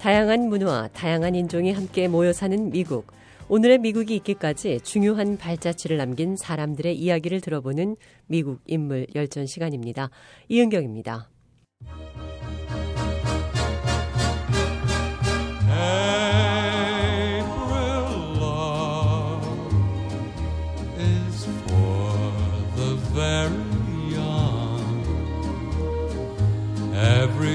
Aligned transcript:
다양한 0.00 0.48
문화, 0.48 0.88
다양한 0.88 1.34
인종이 1.34 1.72
함께 1.72 2.08
모여 2.08 2.32
사는 2.32 2.70
미국. 2.70 3.12
오늘의 3.50 3.78
미국이 3.78 4.16
있기까지 4.16 4.80
중요한 4.82 5.36
발자취를 5.36 5.98
남긴 5.98 6.36
사람들의 6.36 6.96
이야기를 6.96 7.42
들어보는 7.42 7.96
미국 8.26 8.60
인물 8.64 9.06
열전 9.14 9.46
시간입니다. 9.46 10.08
이은경입니다. 10.48 11.28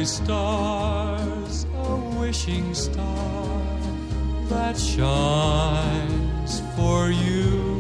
star 0.05 0.95
that 4.49 4.77
shines 4.77 6.61
for 6.73 7.11
you. 7.11 7.75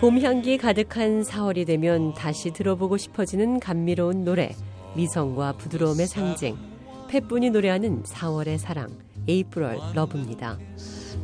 봄 0.00 0.20
향기 0.20 0.58
가득한 0.58 1.22
4월이 1.22 1.66
되면 1.66 2.12
다시 2.12 2.52
들어보고 2.52 2.98
싶어지는 2.98 3.60
감미로운 3.60 4.24
노래, 4.24 4.54
미성과 4.94 5.54
부드러움의 5.54 6.06
상징, 6.06 6.56
펫분이 7.08 7.50
노래하는 7.50 8.02
4월의 8.02 8.58
사랑, 8.58 8.90
에이프럴 9.26 9.78
러브입니다. 9.94 10.58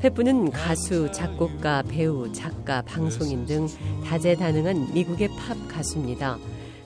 펫분은 0.01 0.51
가수, 0.51 1.13
작곡가, 1.13 1.83
배우, 1.83 2.33
작가, 2.33 2.81
방송인 2.83 3.45
등 3.45 3.69
다재다능한 4.07 4.95
미국의 4.95 5.29
팝 5.29 5.57
가수입니다. 5.69 6.39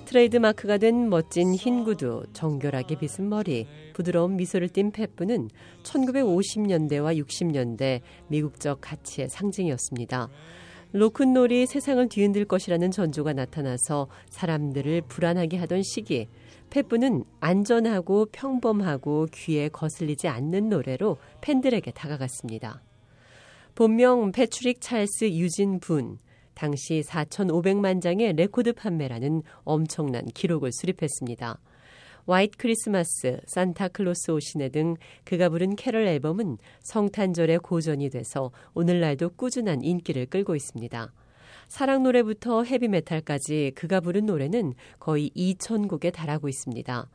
트레이드 0.07 0.37
마크가 0.37 0.79
된 0.79 1.11
멋진 1.11 1.53
흰 1.53 1.83
구두, 1.83 2.23
정결하게 2.33 2.97
빗은 2.97 3.29
머리, 3.29 3.67
부드러운 3.93 4.37
미소를 4.37 4.69
띤 4.69 4.93
페프는 4.93 5.51
1950년대와 5.83 7.21
60년대 7.27 8.03
미국적 8.29 8.79
가치의 8.81 9.29
상징이었습니다. 9.29 10.29
로큰롤이 10.93 11.67
세상을 11.67 12.09
뒤흔들 12.09 12.45
것이라는 12.45 12.93
전조가 12.93 13.33
나타나서 13.33 14.07
사람들을 14.31 15.03
불안하게 15.09 15.57
하던 15.59 15.83
시기, 15.83 16.29
페프는 16.71 17.25
안전하고 17.41 18.27
평범하고 18.31 19.27
귀에 19.34 19.69
거슬리지 19.69 20.29
않는 20.29 20.69
노래로 20.69 21.17
팬들에게 21.41 21.91
다가갔습니다. 21.91 22.81
본명 23.75 24.31
패트릭 24.31 24.81
찰스 24.81 25.31
유진 25.33 25.81
분, 25.81 26.19
당시 26.57 27.03
4,500만 27.07 28.01
장의 28.01 28.33
레코드 28.33 28.73
판매라는 28.73 29.43
엄청난 29.65 30.25
기록을 30.25 30.73
수립했습니다. 30.73 31.61
화이트 32.27 32.57
크리스마스, 32.57 33.39
산타클로스 33.47 34.33
오시네 34.33 34.71
등 34.71 34.97
그가 35.25 35.49
부른 35.51 35.77
캐럴 35.77 36.09
앨범은 36.09 36.57
성탄절의 36.81 37.59
고전이 37.59 38.09
돼서 38.11 38.51
오늘날도 38.75 39.31
꾸준한 39.37 39.84
인기를 39.84 40.27
끌고 40.27 40.57
있습니다. 40.57 41.12
사랑 41.69 42.03
노래부터 42.03 42.65
헤비메탈까지 42.65 43.73
그가 43.77 44.01
부른 44.01 44.27
노래는 44.27 44.75
거의 44.99 45.31
2,000곡에 45.37 46.12
달하고 46.12 46.49
있습니다. 46.49 47.09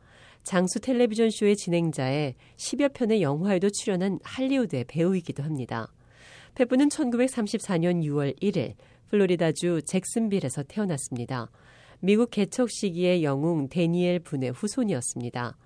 장수 0.44 0.80
텔레비전 0.80 1.30
쇼의 1.30 1.56
진행자에 1.56 2.34
10여 2.56 2.92
편의 2.94 3.22
영화에도 3.22 3.70
출연한 3.70 4.18
할리우드의 4.22 4.84
배우이기도 4.84 5.42
합니다. 5.42 5.88
페프는 6.54 6.88
1934년 6.88 8.02
6월 8.04 8.38
1일 8.40 8.74
플로리다주 9.12 9.82
잭슨빌에서 9.84 10.62
태어났습니다. 10.62 11.50
미국 12.00 12.30
개척 12.30 12.70
시기의 12.70 13.22
영웅 13.22 13.68
데니엘 13.68 14.20
분의 14.20 14.52
후손이었습니다. 14.52 15.56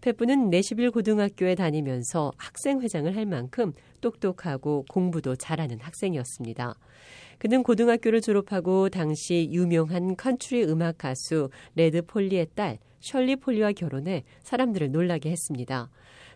페프는 0.00 0.50
내시빌 0.50 0.90
고등학교에 0.90 1.54
다니면서 1.54 2.32
학생회장을 2.36 3.14
할 3.16 3.24
만큼 3.24 3.72
똑똑하고 4.00 4.84
공부도 4.90 5.36
잘하는 5.36 5.78
학생이었습니다. 5.80 6.74
그는 7.38 7.62
고등학교를 7.62 8.20
졸업하고 8.20 8.88
당시 8.88 9.48
유명한 9.52 10.16
컨트리 10.16 10.64
음악 10.64 10.98
가수 10.98 11.48
레드 11.76 12.02
폴리의 12.02 12.48
딸 12.56 12.78
셜리 13.00 13.36
폴리와 13.36 13.72
결혼해 13.72 14.24
사람들을 14.42 14.90
놀라게 14.90 15.30
했습니다. 15.30 15.90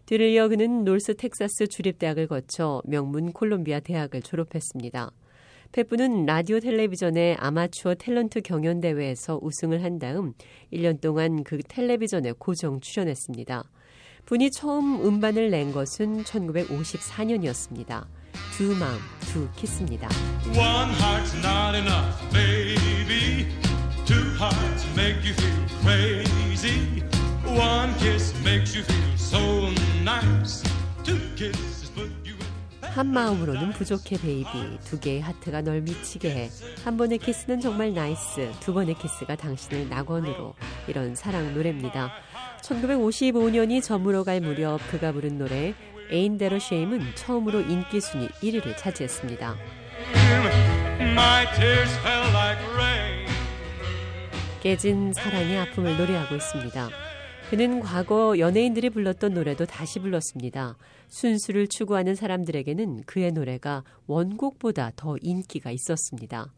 뒤를 0.06 0.30
이어 0.30 0.48
그는 0.48 0.84
놀스 0.84 1.16
텍사스 1.16 1.66
주립대학을 1.66 2.28
거쳐 2.28 2.80
명문 2.84 3.32
콜롬비아 3.32 3.80
대학을 3.80 4.22
졸업했습니다. 4.22 5.10
페프는 5.72 6.26
라디오 6.26 6.58
텔레비전의 6.58 7.36
아마추어 7.38 7.94
탤런트 7.94 8.42
경연대회에서 8.42 9.38
우승을 9.41 9.84
한 9.84 10.00
다음 10.00 10.32
1년 10.72 11.00
동안 11.00 11.44
그 11.44 11.58
텔레비전에 11.62 12.32
고정 12.38 12.81
출연했습니다. 12.81 13.62
분이 14.26 14.50
처음 14.50 15.04
음반을 15.06 15.50
낸 15.50 15.70
것은 15.72 16.25
1954년이었습니다. 16.25 18.04
두 18.56 18.75
마음, 18.76 18.98
두 19.32 19.48
키스입니다. 19.54 20.09
One 20.56 20.91
heart's 20.92 21.34
not 21.38 21.76
enough, 21.76 22.19
baby. 22.32 23.47
Two 24.04 24.34
hearts 24.38 24.84
make 24.97 25.22
you 25.25 25.34
feel 25.34 25.66
crazy. 25.82 27.04
One 27.47 27.94
kiss 27.98 28.34
makes 28.44 28.75
you 28.75 28.84
feel 28.84 29.14
so 29.16 29.70
nice. 30.03 30.62
Two 31.04 31.19
kisses. 31.36 31.79
한 32.95 33.06
마음으로는 33.12 33.71
부족해 33.71 34.21
baby. 34.21 34.78
두 34.84 34.99
개의 34.99 35.21
하트가 35.21 35.62
널 35.62 35.81
미치게 35.81 36.31
해. 36.31 36.51
한 36.84 36.97
번의 36.97 37.19
키스는 37.19 37.61
정말 37.61 37.95
nice. 37.94 38.50
두 38.59 38.75
번의 38.75 38.95
키스가 38.95 39.37
당신을 39.37 39.89
낙원으로. 39.89 40.55
이런 40.89 41.15
사랑 41.15 41.55
노래입니다. 41.55 42.11
1955년이 42.62 43.83
저물어갈 43.83 44.41
무렵 44.41 44.81
그가 44.91 45.12
부른 45.12 45.39
노래 45.39 45.75
Ain't 46.10 46.37
That 46.37 46.59
a 46.59 46.65
Shame은 46.65 47.15
처음으로 47.15 47.61
인기 47.61 48.01
순위 48.01 48.28
1위를 48.28 48.77
차지했습니다. 48.77 49.57
깨진 54.61 55.12
사랑의 55.12 55.59
아픔을 55.59 55.97
노래하고 55.97 56.34
있습니다 56.34 56.91
그는 57.50 57.81
과거 57.81 58.38
연예인들이 58.38 58.91
불렀던 58.91 59.34
노래도 59.34 59.66
다시 59.66 59.99
불렀습니다. 59.99 60.77
순수를 61.09 61.66
추구하는 61.66 62.15
사람들에게는 62.15 63.03
그의 63.06 63.33
노래가 63.33 63.83
원곡보다 64.06 64.93
더 64.94 65.16
인기가 65.21 65.72
있었습니다. 65.72 66.53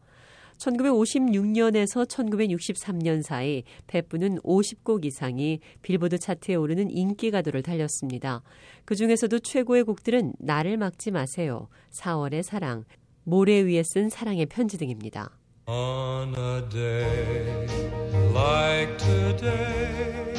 1956년에서 0.59 2.07
1963년 2.07 3.23
사이 3.23 3.63
페프는 3.87 4.37
50곡 4.41 5.03
이상이 5.03 5.61
빌보드 5.81 6.19
차트에 6.19 6.53
오르는 6.53 6.91
인기 6.91 7.31
가도를 7.31 7.63
달렸습니다. 7.63 8.43
그 8.85 8.93
중에서도 8.93 9.39
최고의 9.39 9.85
곡들은 9.85 10.33
나를 10.37 10.77
막지 10.77 11.09
마세요, 11.09 11.69
4월의 11.89 12.43
사랑, 12.43 12.85
모래 13.23 13.61
위에 13.61 13.81
쓴 13.81 14.09
사랑의 14.09 14.45
편지 14.45 14.77
등입니다. 14.77 15.31
On 15.67 16.35
a 16.37 16.69
day 16.69 17.65
like 18.31 18.95
today. 18.97 20.32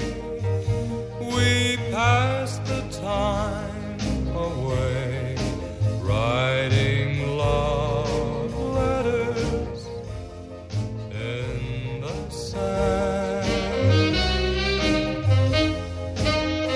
We 1.34 1.76
pass 1.90 2.58
the 2.58 2.80
time 2.90 3.98
away, 4.36 5.36
writing 6.00 7.36
love 7.36 8.54
letters 8.54 9.86
in 11.10 12.00
the 12.00 12.30
sand. 12.30 14.16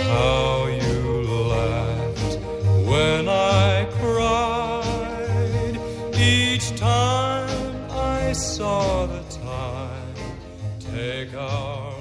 How 0.08 0.66
you 0.66 1.22
laughed 1.52 2.38
when 2.86 3.28
I 3.28 3.86
cried 4.00 5.78
each 6.16 6.74
time 6.76 7.90
I 7.90 8.32
saw 8.32 9.06
the 9.06 9.22
time 9.30 10.14
take 10.80 11.34
our 11.34 11.98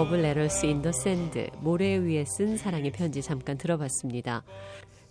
Love 0.00 0.14
Letters 0.14 0.64
in 0.64 0.75
the 0.75 0.92
Sand 0.92 1.48
모래 1.58 1.98
위에 1.98 2.24
쓴 2.24 2.56
사랑의 2.56 2.90
편지 2.90 3.20
잠깐 3.20 3.58
들어봤습니다. 3.58 4.44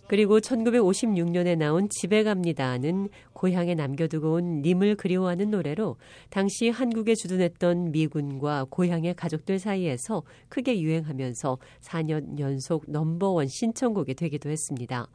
그리고 0.08 0.40
1956년에 0.40 1.56
나온 1.56 1.88
집에 1.88 2.24
갑니다는 2.24 3.08
고향에 3.32 3.76
남겨두고 3.76 4.32
온 4.32 4.62
님을 4.62 4.96
그리워하는 4.96 5.52
노래로 5.52 5.96
당시 6.28 6.70
한국에 6.70 7.14
주둔했던 7.14 7.92
미군과 7.92 8.66
고향의 8.68 9.14
가족들 9.14 9.60
사이에서 9.60 10.24
크게 10.48 10.80
유행하면서 10.80 11.58
4년 11.82 12.40
연속 12.40 12.82
넘버원 12.88 13.46
신청곡이 13.46 14.14
되기도 14.14 14.50
했습니다. 14.50 15.06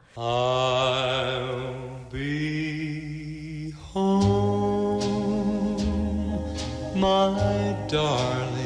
My 6.96 7.74
darling. 7.88 8.65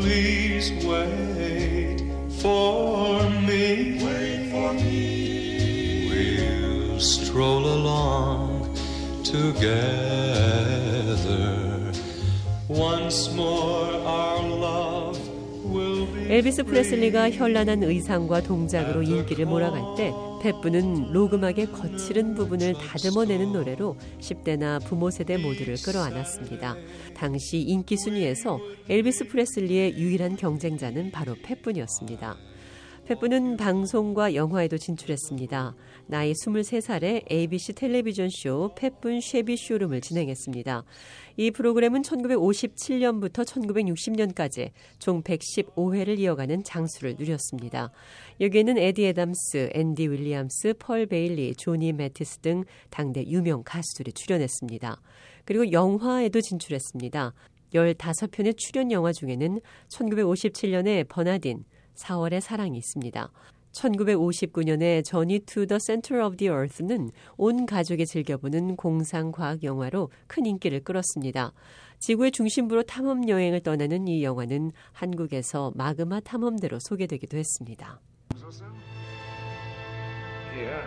Please 0.00 0.72
wait 0.86 2.00
for 2.40 3.28
me. 3.28 4.00
Wait 4.02 4.50
for 4.50 4.72
me. 4.72 6.08
We'll 6.08 6.98
stroll 6.98 7.66
along 7.66 8.74
together. 9.22 9.92
Once 12.68 13.32
more 13.34 13.92
our 14.06 14.42
love. 14.42 15.21
엘비스 16.28 16.64
프레슬리가 16.64 17.30
현란한 17.30 17.82
의상과 17.82 18.42
동작으로 18.42 19.02
인기를 19.02 19.46
몰아갈 19.46 19.80
때 19.96 20.12
페프는 20.42 21.12
로그막의 21.12 21.72
거칠은 21.72 22.34
부분을 22.34 22.74
다듬어내는 22.74 23.52
노래로 23.52 23.96
10대나 24.20 24.84
부모 24.84 25.10
세대 25.10 25.36
모두를 25.36 25.76
끌어안았습니다. 25.76 26.76
당시 27.14 27.58
인기 27.58 27.96
순위에서 27.96 28.58
엘비스 28.88 29.28
프레슬리의 29.28 29.98
유일한 29.98 30.36
경쟁자는 30.36 31.10
바로 31.12 31.36
팻 31.42 31.60
분이었습니다. 31.60 32.36
팻 33.04 33.25
분은 33.25 33.56
방송과 33.56 34.36
영화에도 34.36 34.78
진출했습니다. 34.78 35.74
나이 36.06 36.32
23살에 36.32 37.30
ABC 37.30 37.72
텔레비전 37.72 38.28
쇼 38.30 38.72
팻 38.76 39.01
분 39.01 39.20
Chevy 39.20 39.56
Showroom을 39.56 40.00
진행했습니다. 40.00 40.84
이 41.36 41.50
프로그램은 41.50 42.02
1957년부터 42.02 43.44
1960년까지 43.44 44.70
총 45.00 45.20
115회를 45.24 46.20
이어가는 46.20 46.62
장수를 46.62 47.16
누렸습니다. 47.18 47.90
여기에는 48.40 48.78
에디 48.78 49.06
애담스, 49.06 49.70
앤디 49.74 50.08
윌리엄스, 50.08 50.74
펄 50.78 51.06
베일리, 51.06 51.56
조니 51.56 51.92
매티스 51.94 52.38
등 52.38 52.64
당대 52.90 53.24
유명 53.26 53.64
가수들이 53.64 54.12
출연했습니다. 54.12 55.00
그리고 55.44 55.72
영화에도 55.72 56.40
진출했습니다. 56.40 57.34
15편의 57.72 58.56
출연 58.56 58.92
영화 58.92 59.12
중에는 59.12 59.60
1957년에 59.88 61.08
Bernardine, 61.08 61.64
4월의 61.94 62.40
사랑이 62.40 62.78
있습니다. 62.78 63.30
1959년에 63.72 65.04
Journey 65.04 65.40
to 65.40 65.55
the 65.55 65.78
Center 65.78 66.26
of 66.26 66.36
the 66.36 66.48
Earth는 66.48 67.10
온 67.36 67.66
가족이 67.66 68.06
즐겨보는 68.06 68.76
공상 68.76 69.32
과학 69.32 69.62
영화로 69.62 70.10
큰 70.26 70.46
인기를 70.46 70.84
끌었습니다. 70.84 71.52
지구의 71.98 72.32
중심부로 72.32 72.82
탐험 72.82 73.28
여행을 73.28 73.60
떠나는 73.60 74.08
이 74.08 74.22
영화는 74.22 74.72
한국에서 74.92 75.72
마그마 75.74 76.20
탐험대로 76.20 76.78
소개되기도 76.80 77.38
했습니다. 77.38 78.00
Here. 80.52 80.82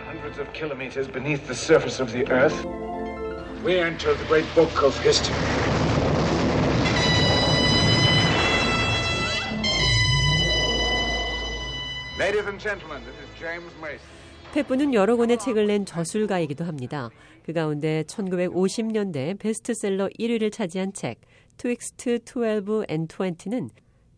페프는 14.52 14.94
여러 14.94 15.16
권의 15.16 15.36
책을 15.38 15.66
낸 15.66 15.84
저술가이기도 15.84 16.64
합니다. 16.64 17.10
그 17.44 17.52
가운데 17.52 18.04
1950년대 18.04 19.36
베스트셀러 19.40 20.10
1위를 20.18 20.52
차지한 20.52 20.92
책 20.92 21.20
트윅스트 21.56 22.20
12 22.24 22.84
and 22.88 23.12
20는 23.12 23.70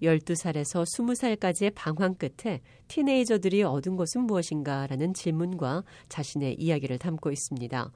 12살에서 0.03 0.85
20살까지의 0.85 1.73
방황 1.75 2.15
끝에 2.15 2.61
티네이저들이 2.89 3.63
얻은 3.63 3.97
것은 3.97 4.23
무엇인가라는 4.23 5.15
질문과 5.15 5.85
자신의 6.11 6.57
이야기를 6.61 6.99
담고 6.99 7.31
있습니다. 7.31 7.91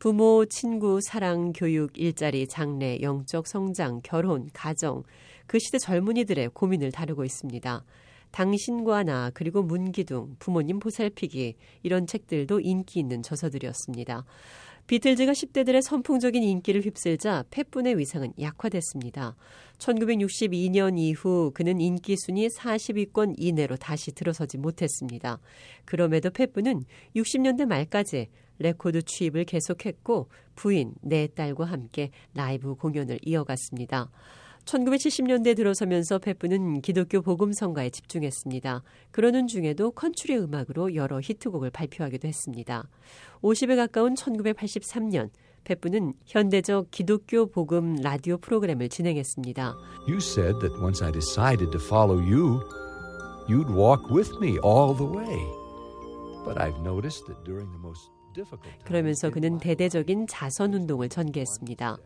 부모, 0.00 0.44
친구, 0.46 1.00
사랑, 1.00 1.52
교육, 1.52 1.96
일자리, 1.96 2.48
장래, 2.48 2.98
영적 3.00 3.46
성장, 3.46 4.00
결혼, 4.02 4.50
가정, 4.52 5.04
그 5.46 5.58
시대 5.60 5.78
젊은이들의 5.78 6.50
고민을 6.50 6.90
다루고 6.90 7.24
있습니다. 7.24 7.84
당신과 8.30 9.04
나 9.04 9.30
그리고 9.34 9.62
문기둥, 9.62 10.36
부모님 10.38 10.78
보살피기 10.78 11.56
이런 11.82 12.06
책들도 12.06 12.60
인기 12.60 13.00
있는 13.00 13.22
저서들이었습니다. 13.22 14.24
비틀즈가 14.88 15.32
10대들의 15.32 15.82
선풍적인 15.82 16.42
인기를 16.42 16.80
휩쓸자 16.80 17.44
펫분의 17.50 17.98
위상은 17.98 18.32
약화됐습니다. 18.40 19.36
1962년 19.76 20.98
이후 20.98 21.50
그는 21.52 21.78
인기 21.78 22.16
순위 22.16 22.48
40위권 22.48 23.34
이내로 23.36 23.76
다시 23.76 24.12
들어서지 24.12 24.56
못했습니다. 24.56 25.40
그럼에도 25.84 26.30
팻 26.30 26.52
분은 26.52 26.84
60년대 27.14 27.66
말까지 27.66 28.28
레코드 28.58 29.02
취입을 29.02 29.44
계속했고 29.44 30.28
부인, 30.54 30.94
네 31.02 31.26
딸과 31.26 31.66
함께 31.66 32.10
라이브 32.32 32.74
공연을 32.74 33.18
이어갔습니다. 33.22 34.10
1970년대 34.68 35.56
들어서면서 35.56 36.18
팻은 36.18 36.82
기독교 36.82 37.22
복음성가에 37.22 37.88
집중했습니다. 37.90 38.82
그러는 39.10 39.46
중에도 39.46 39.90
컨트리 39.92 40.36
음악으로 40.36 40.94
여러 40.94 41.20
히트곡을 41.20 41.70
발표하기도 41.70 42.28
했습니다. 42.28 42.86
50에 43.42 43.76
가까운 43.76 44.14
1983년 44.14 45.30
페프는 45.64 46.12
현대적 46.26 46.90
기독교 46.90 47.46
복음 47.46 47.96
라디오 47.96 48.36
프로그램을 48.36 48.90
진행했습니다. 48.90 49.74
You 50.06 50.18
said 50.18 50.58
that 50.60 50.74
once 50.82 51.02
I 51.04 51.12
decided 51.12 51.70
to 51.72 51.80
follow 51.80 52.18
you, 52.18 52.60
you'd 53.48 53.70
walk 53.74 54.14
with 54.14 54.30
me 54.38 54.58
all 54.62 54.94
the 54.94 55.08
way. 55.08 55.38
But 56.44 56.60
I've 56.60 56.78
noticed 56.80 57.24
that 57.26 57.42
during 57.44 57.70
the 57.72 57.80
most 57.80 58.10
그러면서 58.84 59.30
그는 59.30 59.58
대대적인 59.58 60.28
자선 60.28 60.72
운동을 60.72 61.08
전개했습니다. 61.08 61.96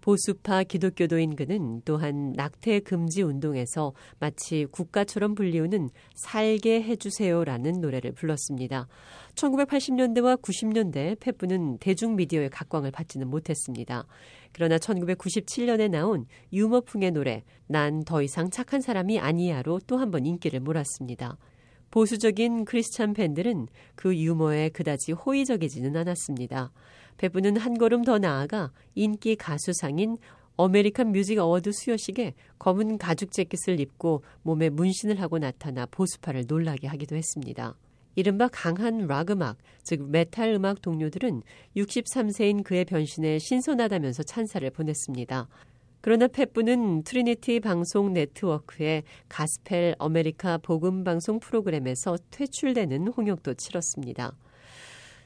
보수파 0.00 0.64
기독교도인 0.64 1.36
그는 1.36 1.82
또한 1.84 2.32
낙태 2.32 2.80
금지 2.80 3.22
운동에서 3.22 3.92
마치 4.18 4.66
국가처럼 4.70 5.34
불리우는 5.34 5.90
살게 6.14 6.82
해주세요라는 6.82 7.80
노래를 7.80 8.12
불렀습니다. 8.12 8.88
1980년대와 9.34 10.40
90년대 10.42 11.18
팻은 11.20 11.78
대중미디어의 11.78 12.50
각광을 12.50 12.90
받지는 12.90 13.28
못했습니다. 13.28 14.06
그러나 14.52 14.78
1997년에 14.78 15.90
나온 15.90 16.26
유머풍의 16.52 17.10
노래 17.12 17.42
난 17.66 18.02
더 18.04 18.22
이상 18.22 18.50
착한 18.50 18.80
사람이 18.80 19.18
아니야로 19.18 19.80
또 19.86 19.98
한 19.98 20.10
번 20.10 20.24
인기를 20.24 20.60
몰았습니다. 20.60 21.36
보수적인 21.90 22.64
크리스천 22.66 23.14
팬들은 23.14 23.66
그 23.94 24.16
유머에 24.16 24.68
그다지 24.70 25.12
호의적이지는 25.12 25.96
않았습니다. 25.96 26.70
팻은 27.18 27.56
한 27.56 27.76
걸음 27.76 28.02
더 28.02 28.18
나아가 28.18 28.72
인기 28.94 29.36
가수상인 29.36 30.16
American 30.56 31.12
Music 31.12 31.38
Award 31.38 31.70
수여식에 31.72 32.34
검은 32.58 32.98
가죽 32.98 33.30
재킷을 33.30 33.78
입고 33.78 34.24
몸에 34.42 34.70
문신을 34.70 35.20
하고 35.20 35.38
나타나 35.38 35.86
보수파를 35.86 36.46
놀라게 36.48 36.88
하기도 36.88 37.14
했습니다. 37.14 37.76
이른바 38.16 38.48
강한 38.48 39.06
록 39.06 39.30
음악, 39.30 39.58
즉 39.84 40.10
메탈 40.10 40.54
음악 40.54 40.82
동료들은 40.82 41.42
63세인 41.76 42.64
그의 42.64 42.84
변신에 42.84 43.38
신선하다면서 43.38 44.24
찬사를 44.24 44.68
보냈습니다. 44.70 45.46
그러나 46.00 46.26
팻 46.26 46.57
분은 46.57 47.04
트리니티 47.04 47.60
방송 47.60 48.12
네트워크의 48.12 49.04
Gospel 49.28 49.94
America 49.98 50.58
복음 50.58 51.04
방송 51.04 51.38
프로그램에서 51.38 52.16
퇴출되는 52.30 53.06
홍역도 53.08 53.54
치렀습니다. 53.54 54.32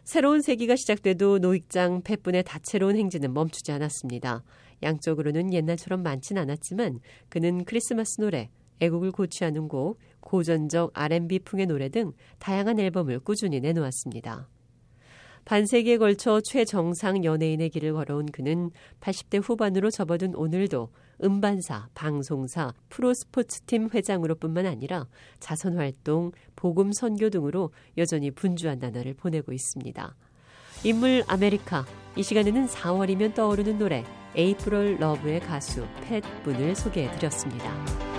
새로운 0.04 0.42
세기가 0.42 0.74
시작돼도 0.74 1.38
노익장 1.38 2.02
팻 2.02 2.20
분의 2.20 2.42
다채로운 2.42 2.96
행진은 2.96 3.32
멈추지 3.32 3.70
않았습니다. 3.70 4.42
양적으로는 4.82 5.52
옛날처럼 5.52 6.02
많진 6.02 6.38
않았지만 6.38 6.98
그는 7.28 7.64
크리스마스 7.64 8.20
노래, 8.20 8.50
애국을 8.80 9.12
고취하는 9.12 9.68
곡, 9.68 10.00
고전적 10.18 10.90
R&B풍의 10.94 11.66
노래 11.66 11.88
등 11.88 12.12
다양한 12.40 12.80
앨범을 12.80 13.20
꾸준히 13.20 13.60
내놓았습니다. 13.60 14.48
반세기에 15.44 15.98
걸쳐 15.98 16.40
최정상 16.40 17.24
연예인의 17.24 17.70
길을 17.70 17.94
걸어온 17.94 18.26
그는 18.26 18.70
80대 19.00 19.40
후반으로 19.42 19.90
접어든 19.90 20.34
오늘도 20.34 20.88
음반사, 21.24 21.88
방송사, 21.94 22.72
프로스포츠팀 22.88 23.90
회장으로뿐만 23.92 24.66
아니라 24.66 25.06
자선활동, 25.40 26.32
복음 26.56 26.92
선교 26.92 27.30
등으로 27.30 27.70
여전히 27.98 28.30
분주한 28.30 28.78
나날을 28.78 29.14
보내고 29.14 29.52
있습니다. 29.52 30.16
인물 30.84 31.22
아메리카. 31.28 31.86
이 32.16 32.22
시간에는 32.22 32.66
4월이면 32.66 33.34
떠오르는 33.34 33.78
노래 33.78 34.04
에이프럴 34.34 34.96
러브의 34.98 35.40
가수 35.40 35.86
팻 36.08 36.22
분을 36.42 36.74
소개해 36.74 37.14
드렸습니다. 37.16 38.11